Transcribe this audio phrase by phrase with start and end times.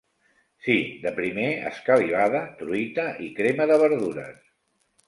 [0.67, 4.43] Sí, de primer, escalivada, truita i crema de verdures.